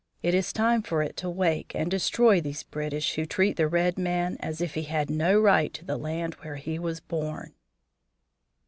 [0.23, 3.99] It is time for it to wake and destroy these British who treat the red
[3.99, 7.53] man as if he had no right to the land where he was born."